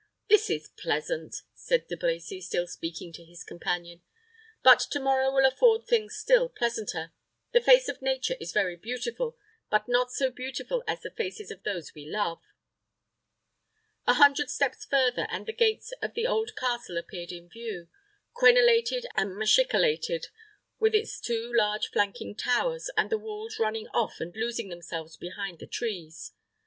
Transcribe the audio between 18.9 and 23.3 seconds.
and machicolated, with its two large flanking towers, and the